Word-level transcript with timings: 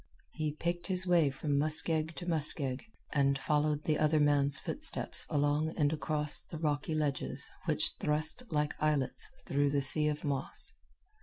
He 0.31 0.53
picked 0.55 0.87
his 0.87 1.05
way 1.05 1.29
from 1.29 1.59
muskeg 1.59 2.15
to 2.15 2.25
muskeg, 2.27 2.81
and 3.13 3.37
followed 3.37 3.83
the 3.83 3.99
other 3.99 4.19
man's 4.19 4.57
footsteps 4.57 5.27
along 5.29 5.75
and 5.77 5.93
across 5.93 6.41
the 6.41 6.57
rocky 6.57 6.95
ledges 6.95 7.47
which 7.65 7.91
thrust 7.99 8.41
like 8.49 8.73
islets 8.81 9.29
through 9.45 9.69
the 9.69 9.81
sea 9.81 10.07
of 10.07 10.23
moss. 10.23 10.73